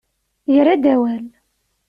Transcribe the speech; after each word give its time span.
Yerra-d 0.53 0.85
awal. 0.93 1.25